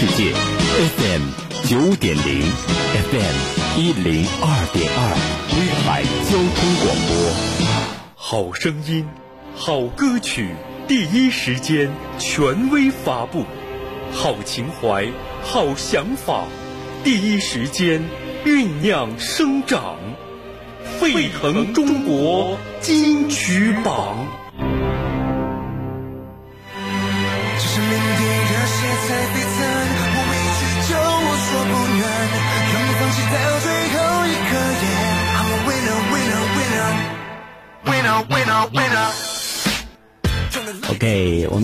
[0.00, 1.22] 世界，FM
[1.68, 2.40] 九点零
[3.10, 3.36] ，FM
[3.76, 4.98] 一零二点二，
[5.52, 7.12] 威海交通广播。
[8.16, 9.06] 好声音，
[9.54, 10.54] 好歌曲，
[10.88, 13.42] 第一时间权威发布；
[14.10, 15.06] 好情怀，
[15.42, 16.46] 好想法，
[17.04, 18.02] 第一时间
[18.46, 19.98] 酝酿生长。
[20.98, 24.26] 沸腾中国金曲榜。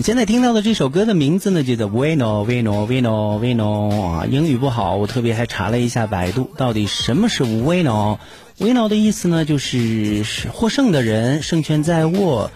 [0.07, 4.25] 现在听到的这首歌的名字呢，就叫 Vino Vino Vino Vino 啊。
[4.25, 8.17] 英语不好，我特别还查了一下百度，到底什么是 Vino。
[8.57, 12.51] Vino 的意思呢，就是获胜的人，胜券在握，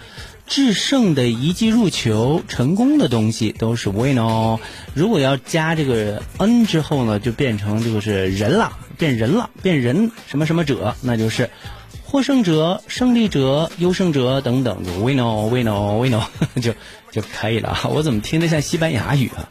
[0.48, 4.60] 制胜的一记入球，成功的东西都是 Vino。
[4.94, 11.50] 如果要加这个 n 之后呢，就变成就是人了，变人了，变人什么什么者，那就是
[12.12, 16.22] 获胜者、胜利者、优胜者等等就 wino wino wino
[16.62, 16.74] 就
[17.10, 17.80] 就可以了。
[17.90, 19.48] 我怎么听着像西班牙语啊？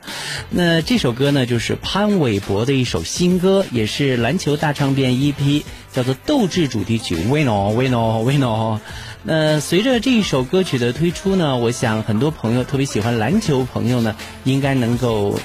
[0.51, 5.63] 那这首歌呢，就是潘玮柏的一首新歌，也是篮球大唱片 EP。
[5.91, 8.79] 叫做斗志主题曲，Wino Wino Wino。
[9.25, 15.41] 那随着这一首歌曲的推出呢，我想很多朋友特别喜欢篮球朋友呢，应该能够。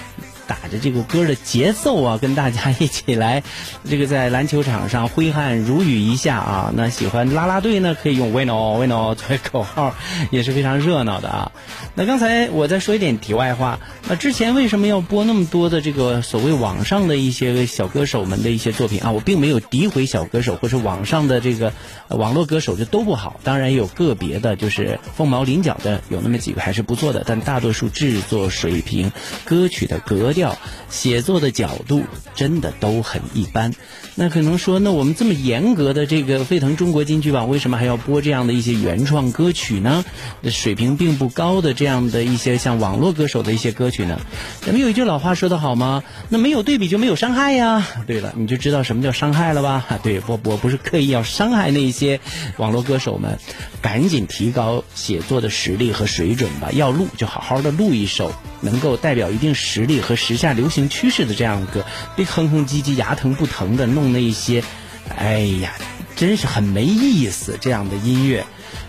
[0.48, 3.44] 打着这个歌的节奏啊，跟大家一起来，
[3.90, 6.74] 这个在篮球场上挥汗如雨一下啊。
[6.76, 9.96] 那喜欢拉拉队呢，可以用 Wino Wino 作为口号，
[10.30, 11.52] 也是非常热闹的啊。
[11.96, 19.12] 那刚才我再说一点题外话，那之前为什么要播那么多的这个所谓网上的一些小歌手们的一些作品啊？
[19.12, 21.74] 我并没有诋毁小歌手或是网上的这个
[22.10, 29.12] 网络歌手就都不好，当然有个别的，就是凤毛麟角的有那么几个还是不错的，但大多数制作水平、
[29.44, 30.35] 歌曲的格。
[30.36, 30.56] 调
[30.90, 32.04] 写作的角度
[32.36, 33.74] 真的都很一般，
[34.14, 40.06] 那可能说，那我们这么严格的这个沸腾中国金曲榜，为什么还要播这样的一些原创歌曲呢？
[40.44, 44.20] 水平并不高的这样的一些像网络歌手的一些歌曲呢？
[44.62, 46.04] 咱们有一句老话说得好吗？
[46.30, 47.88] 那没有对比就没有伤害呀。
[48.06, 49.86] 对了，你就知道什么叫伤害了吧？
[50.04, 52.20] 对，我我不是刻意要伤害那些
[52.58, 53.40] 网络歌手们，
[53.82, 56.70] 赶紧提高写作的实力和水准吧。
[56.74, 60.16] 要录就好好的录一首，能够代表一定实力和。
[60.26, 61.86] 时下流行趋势的这样一个，
[62.16, 64.64] 别哼哼唧唧、牙疼不疼的弄那一些，
[65.16, 65.74] 哎呀，
[66.16, 67.60] 真是很没意思。
[67.62, 68.44] 这样的音乐，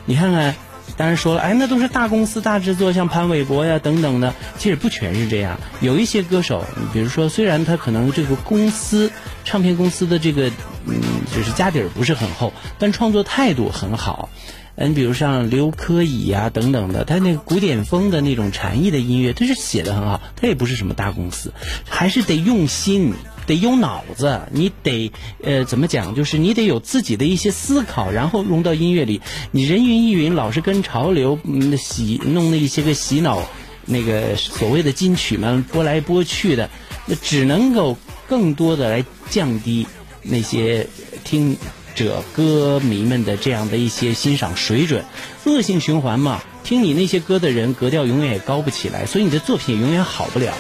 [0.07, 0.55] 你看看，
[0.97, 5.61] 当然说了，哎，那都是大公司大制作，像潘玮柏呀等等的，其实不全是这样。
[5.81, 9.11] 有一些歌手，比如说，虽然他可能这个公司
[9.45, 10.51] 唱片公司的这个，
[10.87, 11.03] 嗯，
[11.35, 14.31] 就是家底儿不是很厚，但创作态度很好。
[14.77, 20.21] 嗯，比如像刘珂矣呀等等的，他那个古典风的那种禅意的音乐，他是写的很好。
[20.37, 21.53] 他也不是什么大公司，
[21.89, 23.15] 还是得用心，
[23.47, 24.43] 得用脑子。
[24.53, 25.11] 你得
[25.43, 26.15] 呃怎么讲？
[26.15, 29.23] 就是你得有自己的一些思考，然后融到音乐里。
[29.51, 33.43] 你人云亦云，老是跟潮流嗯洗弄那些个洗脑
[33.87, 36.69] 那个所谓的金曲们拨来拨去的，
[37.07, 37.97] 那只能够
[38.29, 39.87] 更多的来降低
[40.23, 40.87] 那些
[41.25, 41.57] 听。
[41.97, 45.05] 者歌迷们的这样的一些欣赏水准，
[45.45, 46.41] 恶性循环嘛。
[46.63, 50.53] 听你那些歌的人格调永远也高不起来，所以你的作品永远好不了。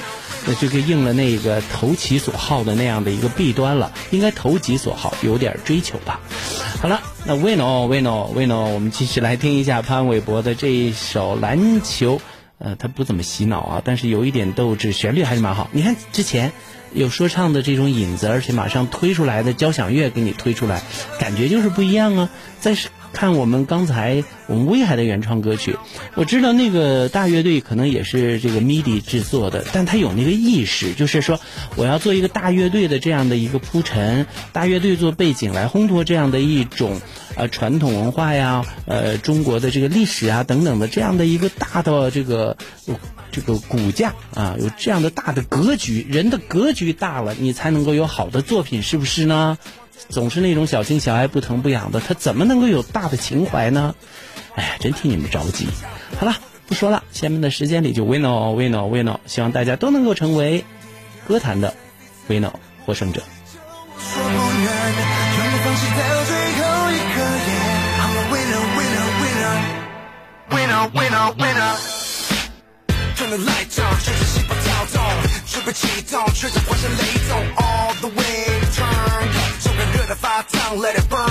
[0.48, 3.92] 那就给应了那个投其所好的那样的一个弊端了。
[4.10, 6.20] 应该投其所好，有点追求吧。
[6.80, 12.20] 好了，那 Wino Wino Wino，我们继续来听一下潘玮柏的这一首篮球。
[12.59, 15.69] 呃，他不怎么洗脑啊，但是有一点斗志，旋律还是蛮好。
[15.72, 16.53] 你看之前。
[16.93, 20.83] 有说唱的这种影子，而且马上推出来的交响乐给你推出来，
[21.19, 22.31] 感觉就是不一样啊！
[22.61, 22.75] 在
[23.16, 25.78] 看我们刚才我们威海的原创歌曲，
[26.16, 31.41] 我知道那个大乐队可能也是这个 MIDI 制作的，但他有那个意识，就是说
[31.76, 37.00] 我要做一个大乐队的这样的一个铺陈，大乐队做背景来烘托这样的一种
[37.37, 42.59] 呃传统文化呀，呃中国的这个历史啊等等的这样的一个大的这个。
[43.32, 49.58] 这个骨架啊，有这样的大的格局，人的格局大了，你才能够有好的作品，是不是呢？
[50.08, 53.94] 总是那种小情小爱、不疼不痒的，他怎么能够有大的情怀呢？
[54.54, 55.69] 哎呀，真替你们着急。
[56.19, 60.64] 好了，不说了，下面的时间里就 winner winner winner，希望大家都能够成为
[61.26, 61.75] 歌坛的
[62.28, 62.52] winner
[62.84, 63.22] 获胜者。
[75.49, 77.56] 准备启动，吹着欢声雷动
[80.74, 81.26] ，let it burn，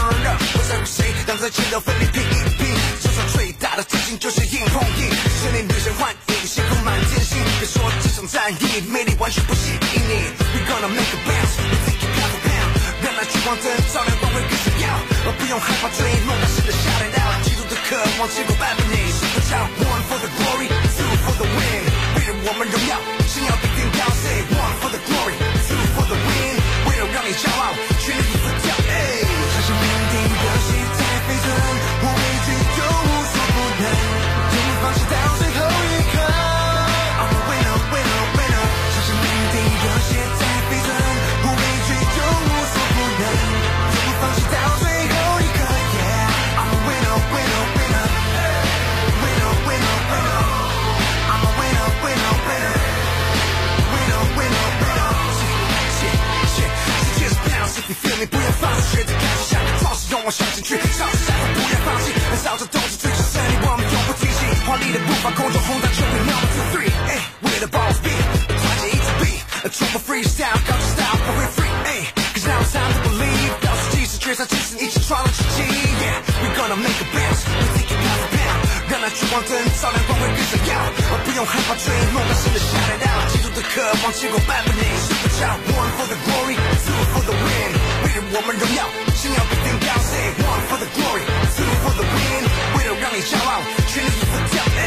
[0.54, 5.10] 不在乎谁挡在前头奋力拼一拼，这场最大的自信就是硬碰硬，
[5.42, 10.14] 胜利女神幻影，星空满天星，别说这场战役，魅力完全不吸引你。
[10.56, 12.72] We gonna make a bounce, we take it pound for pound，
[13.04, 14.88] 让那聚光灯照亮光辉更闪耀，
[15.26, 18.96] 而不用害怕追梦，大声的 shout it out，极度的渴望结果伴随你。
[19.12, 21.84] Super child, one for the glory, two for the win，
[22.16, 22.96] 为了我们荣耀，
[60.26, 64.42] 我向前去，超时下后不要放弃，燃烧着斗志，追求胜利，我们永不停息。
[64.66, 73.06] 华丽的步伐，空中轰炸，就会 number two three，哎，we're the boss beat，团结一起 beat，充满 freestyle，高级 style 不会 free，哎，cause now it's time to
[73.06, 78.58] believe，倒数计时，决赛计时，一起创造奇迹，yeah，we gonna make a bounce，we take it pound for pound，
[78.90, 87.78] 让那聚光灯照亮光辉更闪耀，而不用害怕追梦，大声的 shout it out，极度的渴望，结果伴随你，super child one for the glory，two for the win，
[88.32, 92.44] 我们荣耀，信仰必定高 say one for the glory，two for the win，
[92.76, 94.82] 为了让你骄傲，全力以赴跳，哎，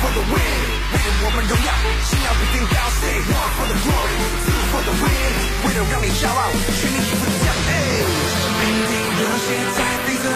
[0.00, 0.58] for the win.
[0.92, 1.70] 为了我们荣耀，
[2.06, 2.76] 信仰必定高。
[2.98, 5.32] Say one for the glory, two for the win.
[5.64, 7.46] 为了让你骄傲，全力以赴跳。
[7.48, 7.70] 哎，
[8.30, 9.46] 像是命定热血
[9.76, 10.26] 在飞腾，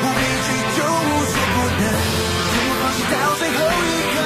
[0.00, 4.16] 不畏惧就无所不能，永不放弃到最后一刻。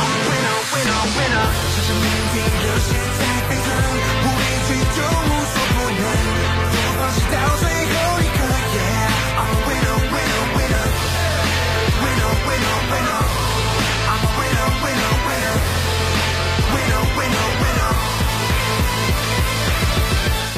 [0.00, 2.04] I'm a winner, winner, winner，像是命
[2.36, 3.68] 热血在飞腾，
[4.20, 6.02] 不畏惧就无所不能，
[6.72, 7.79] 不放弃到最后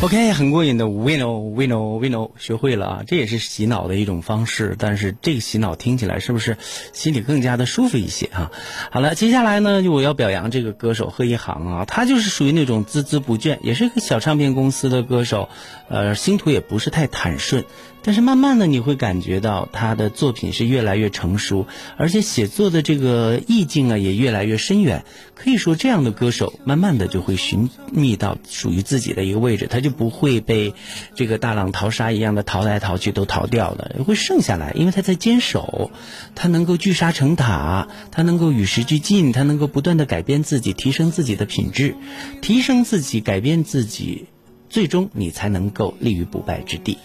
[0.02, 4.74] OK，很过瘾的 Wino Wino Wino 学会了啊，这也是洗脑的一种方式。
[4.76, 6.58] 但是这个洗脑听起来是不是
[6.92, 8.50] 心里更加的舒服一些啊、
[8.90, 15.48] 好了，接下来呢，就我要表扬这个歌手贺一航啊，他就是属于那种孜孜不倦，也是一个小唱片公司的歌手，
[15.88, 17.64] 呃，星途也不是太坦顺。
[18.02, 21.66] 但是慢慢的你会感觉到他的作品是越来越成熟，
[21.96, 25.04] 而且写作的这个意境啊也越来越深远。
[25.34, 30.72] 可以说，这样的歌手慢慢的就会寻觅到属于自己的一个位置，他就不会被
[31.14, 35.90] 这个大浪淘沙一样的淘来淘去都淘掉了，会剩下来，因为他在坚守，
[36.36, 41.96] 他能够聚沙成塔，他能够与时俱进，他能够不断的改变自己，提升自己的品质，
[42.40, 44.26] 提升自己，改变自己。
[44.72, 46.96] 最终你才能够立于不败之地。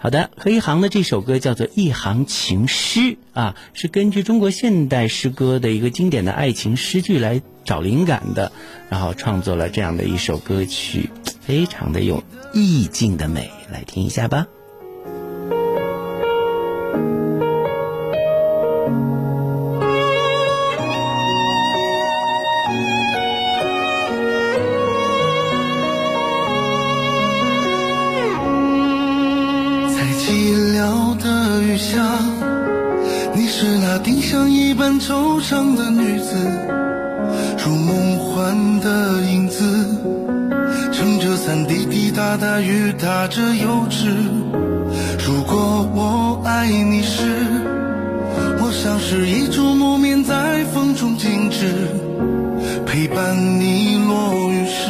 [0.00, 3.00] 好的，何一航的这首歌叫做《一行情诗》
[3.32, 8.50] 啊，是根据中国现代诗歌的一个经典的爱情诗句来找灵感的，
[8.90, 11.10] 然后创作了这样的一首歌曲，
[11.40, 14.48] 非常的有意境的美，来听一下吧。
[30.24, 32.00] 寂寥的雨下，
[33.34, 36.36] 你是那丁香一般惆怅的女子，
[37.58, 39.64] 如梦幻的影子，
[40.92, 44.14] 撑着伞滴滴答答雨打着油纸。
[45.26, 47.24] 如果我爱你时，
[48.60, 51.66] 我像是一株木棉在风中静止，
[52.86, 54.88] 陪伴你落雨时，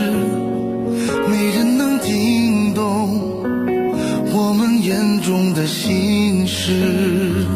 [1.27, 3.33] 没人能听懂。
[4.83, 7.47] 眼中的心事。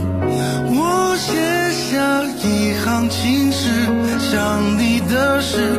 [0.69, 1.35] 我写
[1.73, 3.69] 下一行情诗，
[4.31, 5.77] 想你的事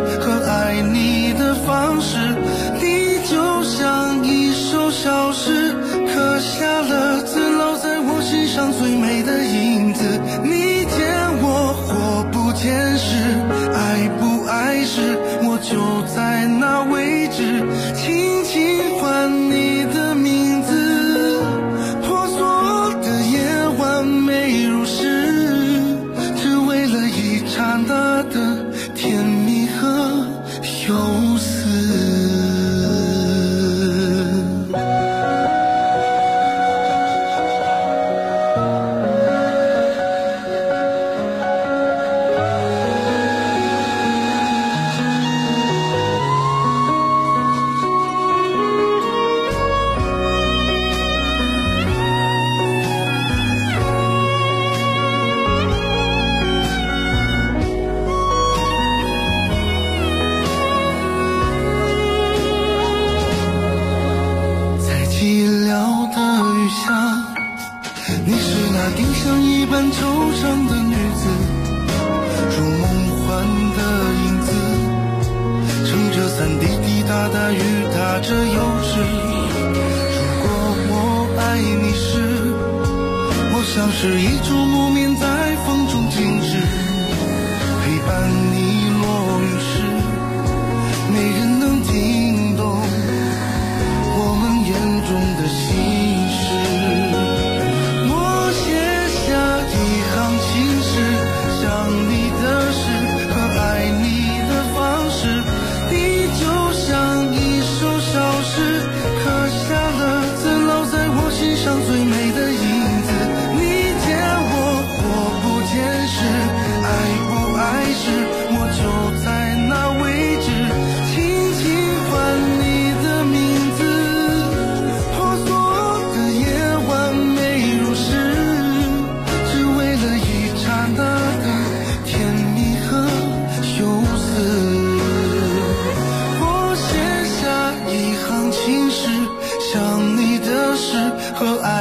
[77.08, 77.58] 大大雨
[77.94, 79.00] 打着幼稚，
[80.12, 80.46] 如果
[80.90, 80.94] 我
[81.40, 82.04] 爱你时，
[83.54, 84.87] 我像是一株木。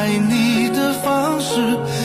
[0.06, 1.58] 爱你的方式，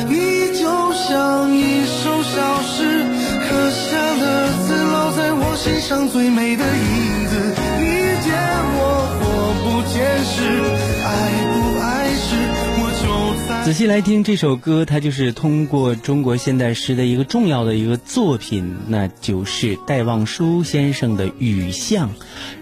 [0.10, 3.06] 你就像一首小诗，
[3.48, 7.54] 刻下了字，烙在我心上最美的影子。
[7.78, 7.86] 你
[8.24, 8.34] 见
[8.74, 10.42] 我或不见时，
[11.06, 11.10] 爱
[11.54, 12.34] 不爱时，
[12.82, 13.64] 我就在。
[13.66, 22.10] 仔细来听这首歌，它就是通过中国现代诗的一个重要的一个作品，那就是戴望舒先生的《雨巷》，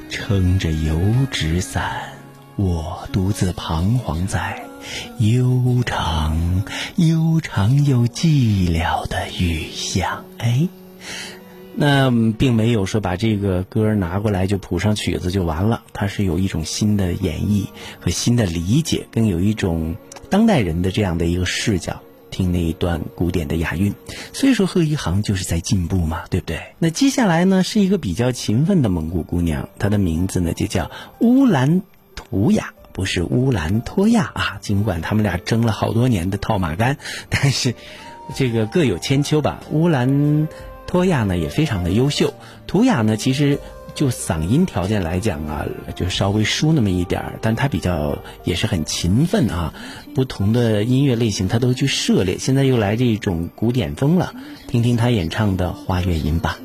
[0.10, 1.00] 撑着油
[1.32, 2.10] 纸伞，
[2.58, 4.64] 我独自彷徨在
[5.18, 6.64] 悠长、
[6.96, 10.24] 悠长又寂寥的雨巷。
[10.38, 10.68] 哎。
[11.76, 17.68] 那并没有说把这个歌拿过来就谱上曲子就完了，它是有一种新的演绎
[18.02, 19.96] 和新的理解，更有一种
[20.30, 22.02] 当代人的这样的一个视角。
[22.32, 23.94] 听那一段古典的雅韵，
[24.34, 26.60] 所以说贺一航就是在进步嘛，对不对？
[26.78, 31.82] 那接下来呢是一个比较勤奋的蒙古姑娘，她的名字呢就叫乌兰
[32.16, 34.58] 图雅，不是乌兰托娅啊。
[34.62, 36.98] 尽管他们俩争了好多年的套马杆，
[37.30, 37.74] 但是
[38.36, 39.62] 这个各有千秋吧。
[39.72, 40.48] 乌兰。
[40.86, 42.34] 托亚呢也非常的优秀，
[42.66, 43.60] 图雅呢其实
[43.94, 49.76] 就嗓音条件来讲啊，就稍微输那么一点儿，但他比较也是很勤奋啊，
[50.16, 52.40] 不同的音乐类型他都去涉猎。
[52.40, 54.34] 现在又来这种古典风了，
[54.68, 56.58] 听听他演唱的《花月吟》吧。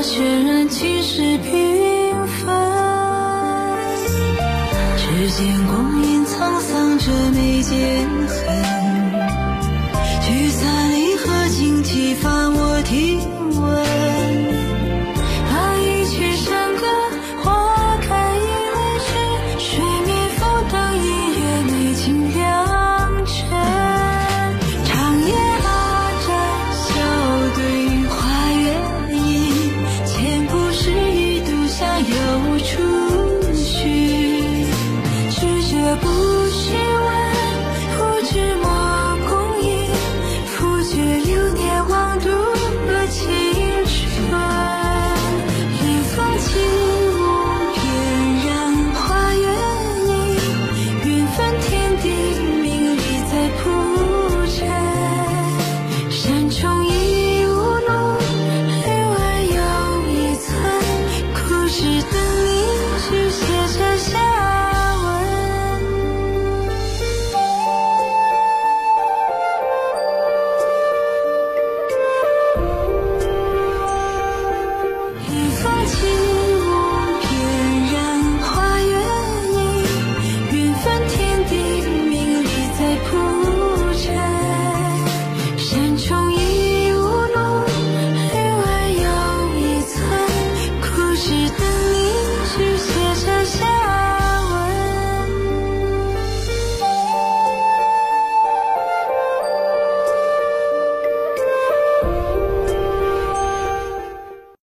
[0.00, 1.36] 繁华渲染气势